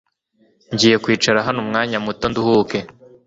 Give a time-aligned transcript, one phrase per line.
[0.73, 2.79] Ngiye kwicara hano umwanya muto nduhuke